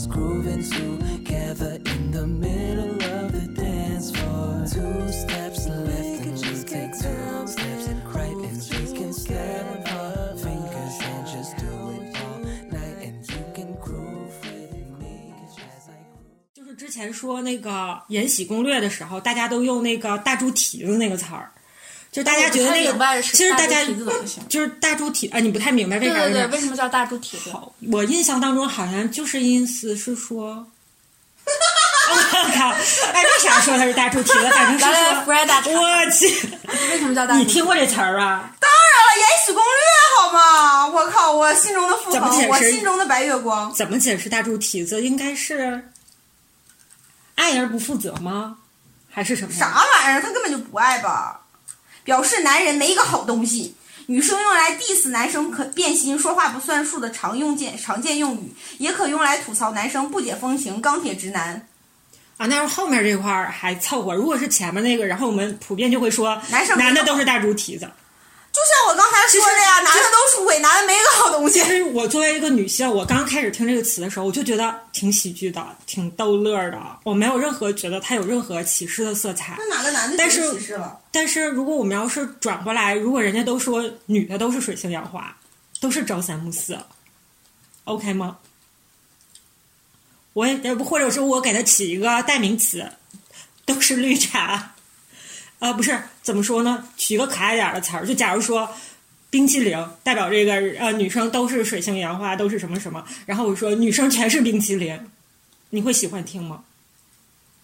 [0.05, 4.63] Just grooving together in the middle of the dance floor.
[4.69, 11.01] Two steps left and we take two steps right, and we can snap our fingers
[11.01, 12.39] and just do it all
[12.71, 13.01] night.
[13.01, 16.53] And you can groove with me as I groove.
[16.53, 17.71] 就是之前说那个
[18.09, 21.51] 《延禧攻略》的时候，大家都用那个“大猪蹄子”那个词儿，
[22.15, 23.83] 就大家觉得那个，其实大家
[24.47, 27.51] 就是大猪蹄啊，你不太明白为啥是对对对，为什么叫大猪蹄子？
[27.91, 30.65] 我印象当中好像就是意思是说，
[31.45, 32.15] 我
[32.55, 34.49] 靠，哎，为啥说他是大猪蹄子？
[34.51, 34.93] 反正是说
[35.25, 36.47] 我去，
[36.89, 37.53] 为什么叫大猪你蹄子？
[37.55, 38.49] 听过这词儿啊？
[38.61, 39.73] 当然了，《延禧攻略》
[40.21, 40.87] 好吗？
[40.87, 43.73] 我靠，我心中的傅恒，我心中的白月光。
[43.73, 45.01] 怎么解释大猪蹄子？
[45.03, 45.89] 应该是
[47.35, 48.55] 爱而不负责吗？
[49.11, 49.53] 还是什么？
[49.53, 50.21] 啥玩意儿？
[50.21, 51.41] 他根本就不爱吧？
[52.05, 53.75] 表示男人没一个好东西。
[54.07, 61.67] 女生用来 diss 男生可变心、说话不算数的常用见常见用语，也可用来吐槽男生不解风情、钢铁直男。
[62.37, 64.13] 啊，那是后面这块儿还凑合。
[64.13, 67.89] 如果是前面那个，然后我们普遍就会说，男生男的都是大猪蹄子。
[68.55, 71.65] 就像我刚才说的呀，男的都是伪，男的没一个好东西其。
[71.65, 76.79] 实我作为一个女性，我刚开始听这个词的时候，我就觉得挺喜剧的，挺逗乐的。
[77.03, 79.57] 我没有任何觉得他有任何歧视的色彩。
[79.59, 80.97] 那哪个男的但是歧视了？
[81.11, 85.35] 但是如果我们要是转过来，如果人家都说女的都是水性杨花，
[85.81, 86.79] 都是朝三暮四
[87.83, 88.37] ，OK 吗？
[90.31, 92.89] 我也呃不，或者说我给它起一个代名词，
[93.65, 94.74] 都是绿茶。
[95.59, 96.87] 呃，不是，怎么说呢？
[96.97, 98.69] 取一个可爱点儿的词儿，就假如说
[99.29, 104.99] 冰淇淋代表这个呃女生都是水性杨花，都是什么什么，然后我说女生全是冰淇淋，
[105.69, 106.63] 你会喜欢听吗？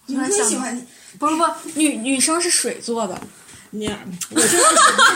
[0.06, 0.86] 你们最喜欢
[1.18, 3.20] 不不不，女女生是水做的，
[3.70, 3.88] 你
[4.30, 4.66] 我就是就是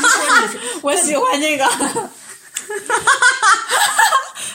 [0.08, 1.66] 说你是 我喜欢这个。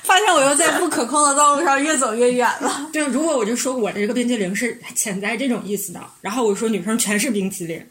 [0.04, 2.90] 发现我又在不可控的道路上越走越远了。
[2.92, 7.86] 对，如果我就说我这个冰淇淋是潜在这种意思的，然后我说女生全是冰淇淋，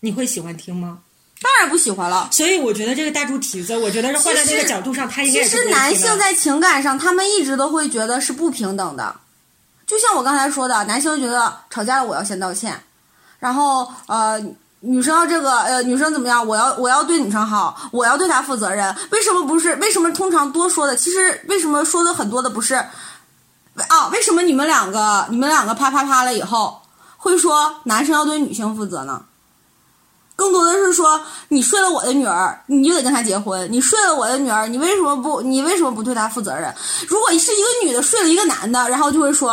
[0.00, 0.98] 你会喜欢听吗？
[1.40, 2.28] 当然不喜欢了。
[2.32, 9.14] 所以我觉得这个大猪蹄子，我觉得是换在这个角度上，他应该其实男性在情感上，他们一直都会觉得是不平等的。
[9.86, 12.78] 就像我刚才说的，男性觉得吵架了我要先道歉，
[13.38, 14.38] 然后呃，
[14.80, 16.44] 女生要这个呃，女生怎么样？
[16.44, 18.94] 我要我要对女生好，我要对她负责任。
[19.10, 19.74] 为什么不是？
[19.76, 20.96] 为什么通常多说的？
[20.96, 24.08] 其实为什么说的很多的不是啊？
[24.12, 26.82] 为什么你们两个你们两个啪啪啪了以后，
[27.16, 29.24] 会说男生要对女性负责呢？
[30.38, 36.72] 更多的是说你睡了我的女儿，你就得跟她结婚；你睡了我的女儿，你为什么不你为什么不对她负责任？
[37.08, 39.48] 如果是一个女的睡了一个男的，然后就会说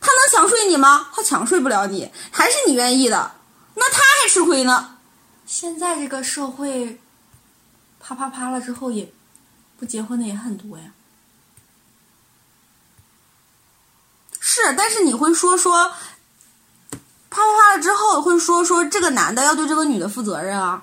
[0.00, 1.08] 他能强睡你吗？
[1.12, 3.32] 他强睡不了你，还是你愿意的，
[3.74, 4.96] 那他还吃亏呢。
[5.44, 7.00] 现在这个社会，
[7.98, 9.12] 啪啪啪了之后也
[9.76, 10.84] 不结婚的也很多呀。
[14.38, 15.90] 是，但是你会说说，
[17.38, 20.82] 啪啪啪了之后会说说这个男的要对这个女的负责任啊，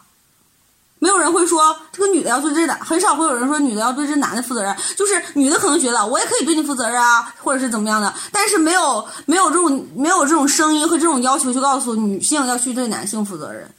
[0.99, 13.69] 没有人会说这个女的要对这男，很少会有人说女的要对这男的负责任，就是女的可能觉得我也可以对你负责任啊，或者是怎么样的，但是没有没有这种没有这种声音和这种要求去告诉女性要去对男性负责任。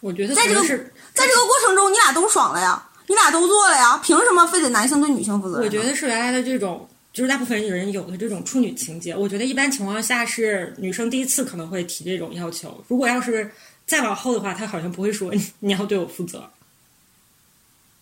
[0.00, 5.64] 我觉得在这个在这个过程中，你俩都爽了呀，你俩都做了呀，凭什么非得男性对女性负责任？
[5.64, 6.88] 我觉得是原来的这种，
[7.18, 9.12] 就是大部分人有的这种处女情节。
[9.12, 13.50] 我觉得一般情况下是女生第一次可能会提这种要求，如果要是
[13.88, 16.48] 再往后的话，他好像不会说你你要对我负责，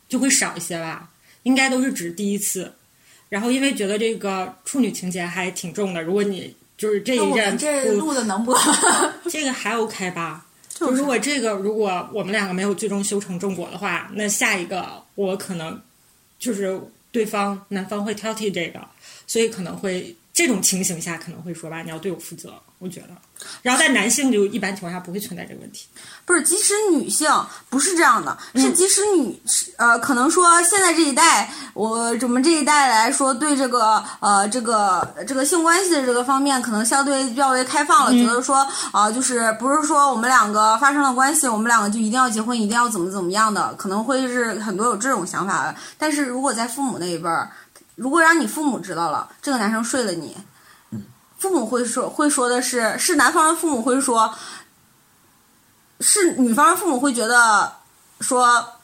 [0.07, 1.09] 就会少一些吧。
[1.45, 2.71] 应该都是指第一次，
[3.31, 8.55] 然后因为觉得这个处女情节还挺重的，如果你就是这一任们这不录的能播？
[9.31, 10.47] 这个还 OK 吧？
[10.69, 15.81] 就就是如果这个如果我们两个没有最终修成正果的话，那下一个我可能
[16.39, 16.79] 就是
[17.17, 18.79] 对方男方会挑剔这个，
[19.27, 23.09] 所以可能会这种情形下可能会说吧，你要对我负责，我觉得。
[23.63, 25.87] 然后在男性就一般情况下不会存在这个问题。
[26.27, 27.27] 不是，即使女性
[27.71, 29.41] 不是这样的，嗯是即使女
[29.79, 45.75] 呃，可能说现在这一代，我我们这一代来说，对这个呃这个这个性关系的这个方面，可能相对较为开放了，嗯觉得说啊、就是不是说我们两个发生了关系，我们两个就一定要结婚，一定要怎么怎么样的，可能会是很多有这种想法的。
[45.97, 47.51] 但是如果在父母那一辈儿，
[47.97, 50.37] 如果让你父母知道了这个男生睡了你，
[51.39, 54.35] 父母会说会说的是，是男方的父母会说，
[56.01, 57.77] 是女方的父母会觉得
[58.21, 58.79] 说，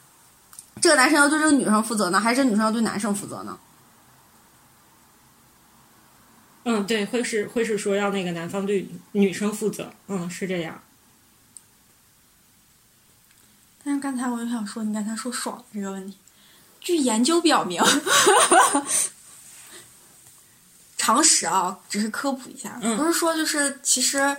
[0.80, 3.58] 这个男生要对这个女生负责呢，还是女生要对男生负责呢？
[6.64, 10.80] 嗯，对，会是会是说要那个男方对女生负责，嗯，是这样。
[13.84, 16.16] 但是刚才我就想说，你刚才说爽这个问题，
[16.82, 17.82] 据研究表明，
[20.96, 24.36] 常识啊，只是科普一下，嗯不是说就是其实。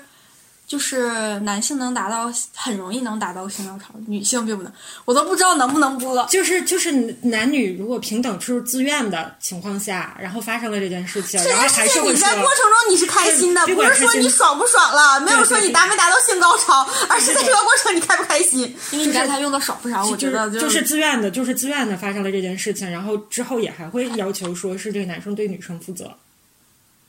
[0.66, 4.72] 就是男性能达到很容易能达到性高潮，女性并不能，
[5.06, 6.26] 我都不知道能不能播。
[6.28, 6.92] 就是就是
[7.22, 18.62] 男女如果平等是自愿的情况下，然后发生了这件事情，这然后件事情还是你在过程中你是开心的，不是说你爽不爽了，没有说你达没达到性高潮，而是在这个过程你开不开心。
[18.92, 26.12] 因为你刚才用的爽不爽，我觉得就是就是自愿的，就是自愿的发生了这件事情，然后之后也还会要求说是这个男生对女生负责，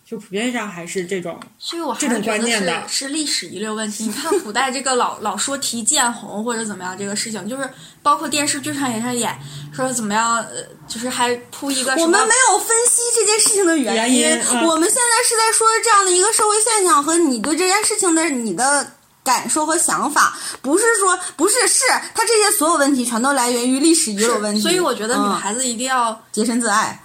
[0.08, 1.38] 就普遍上还是这种。
[1.58, 4.04] 所以我还这种是觉得是观念的是历史遗留问题。
[4.04, 7.68] 你看古代这个老 老说提见红或者怎么样这个事情，就是
[8.02, 9.36] 包括电视剧上也上演
[9.74, 18.86] 说怎么样，呃，就是还铺一个什么我们没有分析这件事情的原原因嗯我们现在是在说这样的一个社会现象和你对这件事情的你的
[19.22, 21.82] 感受和想法，不是说不是是
[22.14, 24.60] 他这些所有问题全都来源于历史遗留问题。
[24.60, 27.00] 所以我觉得女嗯孩子一定要、洁身自爱。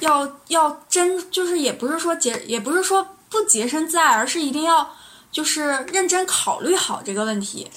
[0.00, 4.88] 要要真，就是也不是说洁，也不是说不洁身自爱，而是一定要
[5.30, 7.70] 就是认真考虑好这个问题。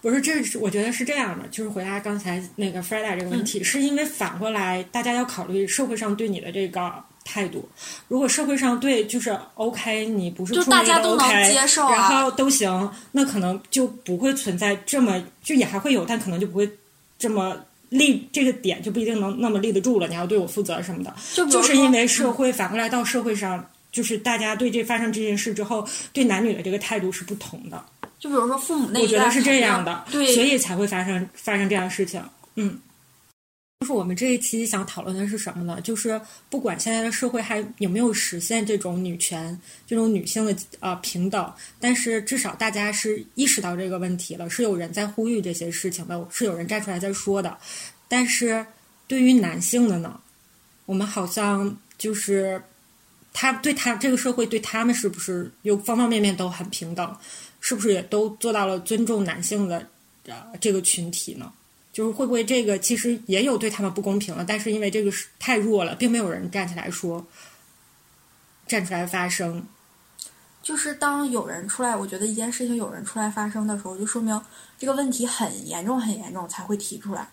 [0.00, 6.92] 不是，这是我觉得是这样的，就是回答刚才那个 Freda 这个问题，嗯是因为反过来，大家要考虑社会上对你的这个
[7.24, 7.68] 态度。
[8.08, 16.68] 如果社会上对就是 OK，你不是就大家都能接受啊然后都行，那可能就不会存在这么，就也还会有，但可能就不会
[17.16, 17.56] 这么
[17.92, 20.08] 立这个点就不一定能那么立得住了。
[20.08, 21.14] 你要对我负责什么的，
[21.46, 23.64] 就是因为社会反过来到社会上。
[23.92, 27.84] 就是大家对这发生这件事之后，对男女的这个态度是不同的。
[28.18, 32.18] 就比如说父母那一代我觉得是这样的，对，所以才会发生发生这样的事情。
[32.54, 32.78] 嗯，
[33.82, 35.80] 就是我们这一期想讨论的是什么呢？
[35.80, 47.58] 就是不管现在的社会还有没有实现这种女权、这种女性的呃平等，但是至少大家是意识到这个问题了，是有人在呼吁这些事情的，是有人站出来在说的。
[48.06, 48.64] 但是
[49.08, 50.20] 对于男性的呢，
[50.86, 52.62] 我们好像就是
[53.32, 57.16] 他对他这个社会对他们是不是有方方面面都很平等？
[57.58, 59.84] 是不是也都做到了尊重男性的
[60.26, 61.52] 呃这个群体呢？
[61.92, 67.26] 就是会不会这个其实也有对他们不公平了，但是因为这个是太弱了，并没有人站起来说，
[68.66, 69.66] 站出来发声。
[70.62, 74.40] 就是当有人出来，我觉得一件事情有人出来发声的时候，就说明
[74.78, 77.28] 这个问题很严重、很严重，才会提出来。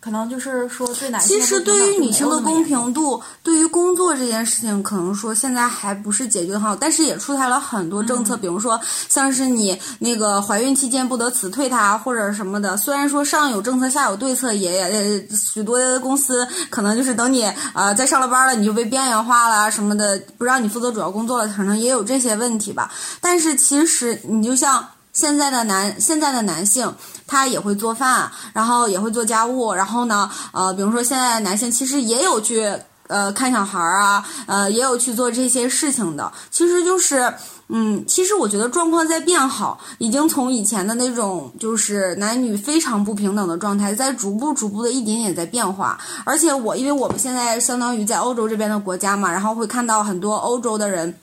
[0.00, 12.76] 可能就是说对男性其实对于女性的公平度，对于工作这件事情，可能说现在还不是解决的好，但是也出台了很多政策，比如说像是你那个怀孕期间不得辞退她或者什么的。
[12.76, 17.44] 虽然说上有政策下有对策，也许多公司可能就是等你
[17.74, 22.90] 呃在上了班了，你就被边缘化了什么的，不让你负责主要工作了，可能也有这些问题吧。
[23.20, 24.88] 但是其实你就像。
[25.10, 26.94] 现在的男现在的男性，
[27.28, 32.66] 他也会做饭，然后也会做家务，然后呢，呃，比如说现在男性其实也有去
[33.06, 36.32] 呃看小孩儿啊，呃，也有去做这些事情的。
[36.50, 37.32] 其实就是，
[37.68, 45.98] 嗯，其实我觉得状况在变好，已经从以前的那种就是男女非常不平等的状态，在逐步逐步的一点点在变化。
[46.24, 51.14] 而且我因为我们现在相当于在欧洲这边的国家嘛，然后会看到很多欧洲的人。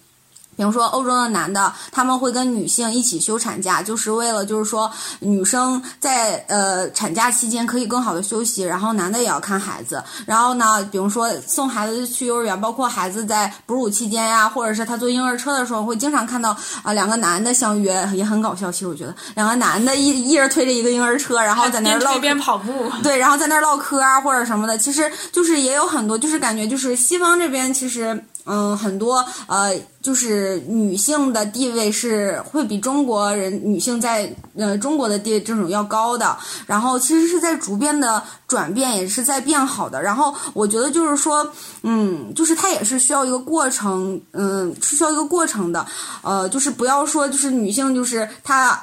[0.56, 4.90] 比如说，欧洲的男的他们会跟女性一起休产假，就是为了就是说
[5.20, 10.04] 女生在呃产假期间可以更好的休息，然后男的也要看孩子。
[10.26, 18.72] 然后呢，比如说送孩子去幼儿园，包括孩子在哺乳期间呀，或者是他坐婴儿车的时候，会经常看到啊两个男的相约，也很搞笑。
[18.72, 28.24] 其实我觉得两个男的一一人推着一个婴儿车，然后在那儿唠边跑步，对，然后在那儿唠嗑啊或者什么的，其实就是也有很多，就是感觉就是西方这边其实。
[28.46, 40.02] 嗯，很多呃，就是女性的地位是会比中国人女性在呃中国的地位这种要高的，然后其实是在逐渐的转变，也是在变好的。
[40.02, 41.46] 然后我觉得就是说，
[41.84, 45.86] 嗯，就是它也是需要一个过程，嗯，是需要一个过程的，
[46.22, 48.82] 呃，就是不要说就是女性就是她。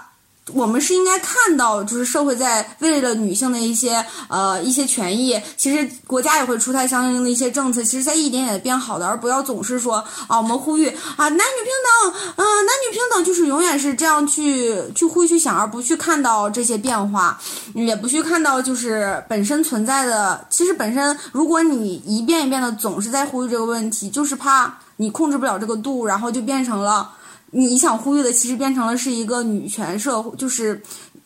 [0.55, 9.97] 我们是应该看到，就是社会在为了女性的一些呃一些权益，其实国家也会出台相应的一些政策，其实在一点点的变好的，而不要总是说
[10.27, 17.41] 啊，我们呼吁啊男女平等，嗯，男女平等就是永远是这样去去呼吁去想，而不去看到这些变化，
[17.75, 27.11] 也不去看到就是本身存在的，其实本身如果你一遍一遍的总是在呼吁这个问题，就是怕你控制不了这个度，然后就变成了。
[27.53, 30.83] 你想呼吁的，其实变成了是一个女权社会，就是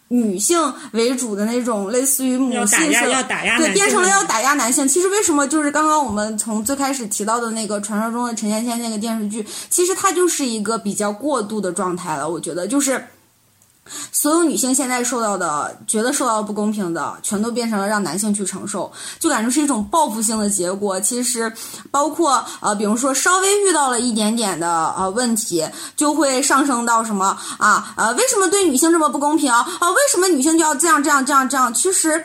[0.09, 3.23] 女性为主的那种，类似于母性社会，
[3.57, 4.87] 对，变成了要打压男性。
[4.87, 12.29] 其实为什么就是刚刚我们从最开始提到的那个传说中的陈芊芊那个电视剧，其实它就是一个比较过度的状态了。
[12.29, 13.03] 我觉得就是。
[14.13, 21.01] 所有女性现在受到的，觉得受到不公平的，全都变成了让男性去承受，就感觉是一种报复性的结果。
[21.01, 21.53] 其实，
[21.91, 25.67] 包括呃，比如说稍微遇到了一点点的呃问题，
[25.97, 29.67] 就会上升到什么啊呃，为什么对女性这么不公平啊？
[29.81, 31.73] 为什么女性就要这样这样这样这样？
[31.73, 32.25] 其实。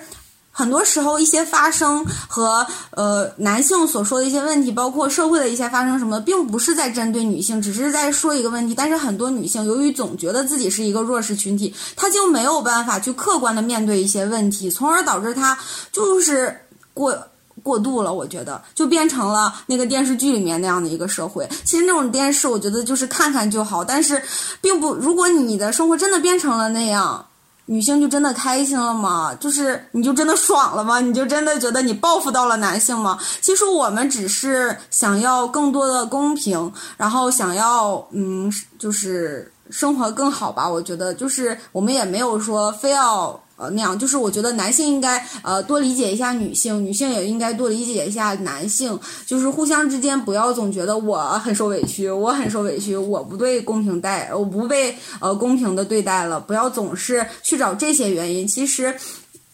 [0.53, 8.75] 很多时候，一些发生和呃男性所说的一些问题，包括社会的一些发生什么，并不是在针对女性，只是在说一个问题。
[8.75, 15.57] 但是很多女性由于总觉得自己是一个弱势群体，她就没有办法去客观的面对一些问题，从而导致她
[15.91, 16.55] 就是
[16.93, 17.17] 过
[17.63, 18.13] 过度了。
[18.13, 21.47] 我觉得就变成了那个电视剧里面那样的一个社会。
[21.63, 24.21] 其实那种电视，我觉得就是看看就好，但是
[24.59, 27.25] 并不，如果你的生活真的变成了那样。
[27.65, 29.33] 女性就真的开心了吗？
[29.39, 30.99] 就是你就真的爽了吗？
[30.99, 33.17] 你就真的觉得你报复到了男性吗？
[33.41, 40.67] 其实我们只是想要更多的公平，然后想要嗯，就是生活更好吧。
[40.67, 43.39] 我觉得就是我们也没有说非要。
[43.61, 58.47] 呃，那样就是我觉得男性应该呃多理解一下女性，女性也应该多理解一下男性，就是互相之间不要总觉得我很受委屈，我很受委屈，我不被公平待，我不被呃公平的对待了，不要总是去找这些原因。
[58.47, 58.95] 其实，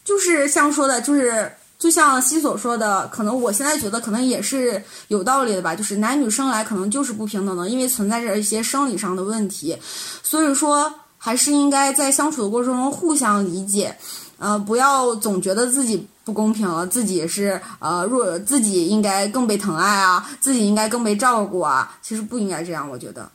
[0.05, 9.75] 就是像说的，就是就像西所说的，可能我现在觉得可能也是有道理的吧，就是男女生来可能就是不平等的，因为存在着一些生理上的问题，
[10.23, 10.93] 所以说。
[11.17, 13.95] 还是应该在相处的过程中互相理解，
[14.37, 23.29] 呃，不要总觉得自己不公平了，自己是呃弱，自己应该更被疼爱啊，自己应该更被照顾啊，其实不应该这样，我觉得。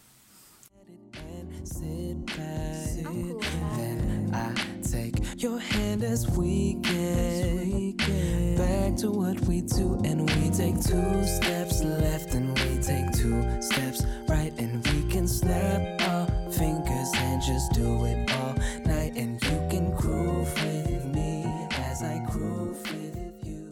[17.42, 18.54] Just do it all
[18.86, 23.66] night, and you can grow with me as I grow with you.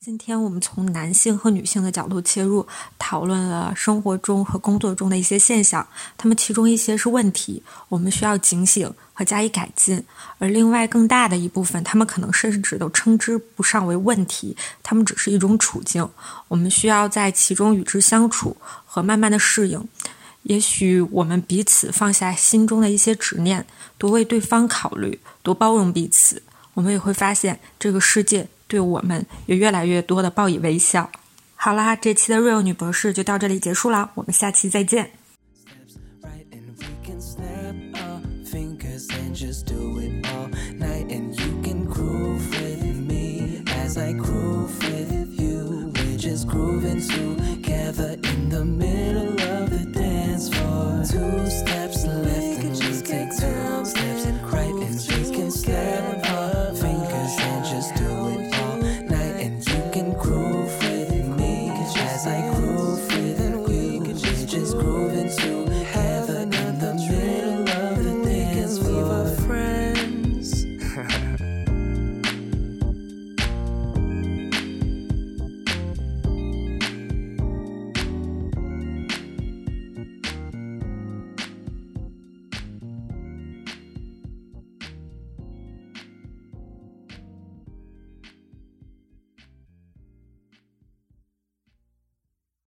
[0.00, 2.66] 今天我们从男性和女性的角度切入，
[2.98, 5.86] 讨论了生活中和工作中的一些现象。
[6.16, 9.98] 他们其中一些是问题，我们需要警醒和加以改进；
[10.38, 16.08] 而另外更大的一部分，他们可能甚至都称之不上为问题，他们只是一种处境。
[16.48, 19.86] 我们需要在其中与之相处和慢慢的适应。
[20.44, 23.66] 也许我们彼此放下心中的一些执念，
[23.98, 26.42] 多为对方考虑，多包容彼此，
[26.72, 28.48] 我们也会发现这个世界。
[28.66, 31.10] 对我们也越来越多的报以微笑。
[31.54, 35.10] 好啦，这期的 Real 女博士就到这里结束了，我们下期再见。
[44.16, 49.34] Groove with you we're just grooving together in the middle
[50.50, 54.23] Two steps left, and you take two steps